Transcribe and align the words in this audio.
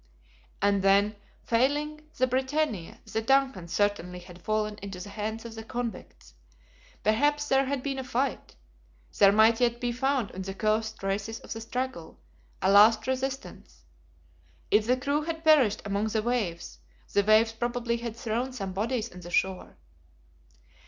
And 0.63 0.81
then, 0.81 1.15
failing 1.43 2.01
the 2.17 2.25
BRITANNIA, 2.25 3.01
the 3.05 3.21
DUNCAN 3.21 3.67
certainly 3.67 4.17
had 4.17 4.41
fallen 4.41 4.79
into 4.81 4.99
the 4.99 5.09
hands 5.11 5.45
of 5.45 5.53
the 5.53 5.63
convicts. 5.63 6.33
Perhaps 7.03 7.49
there 7.49 7.65
had 7.65 7.83
been 7.83 7.99
a 7.99 8.03
fight? 8.03 8.55
There 9.19 9.31
might 9.31 9.61
yet 9.61 9.79
be 9.79 9.91
found 9.91 10.31
on 10.31 10.41
the 10.41 10.55
coast 10.55 10.97
traces 10.97 11.39
of 11.41 11.55
a 11.55 11.61
struggle, 11.61 12.19
a 12.63 12.71
last 12.71 13.05
resistance. 13.05 13.83
If 14.71 14.87
the 14.87 14.97
crew 14.97 15.21
had 15.21 15.43
perished 15.45 15.83
among 15.85 16.07
the 16.07 16.23
waves, 16.23 16.79
the 17.13 17.23
waves 17.23 17.51
probably 17.51 17.97
had 17.97 18.15
thrown 18.15 18.53
some 18.53 18.73
bodies 18.73 19.11
on 19.13 19.19
the 19.19 19.29
shore. 19.29 19.77